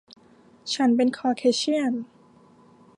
[0.73, 1.93] ฉันเป็นคอร์เคเชี่ยน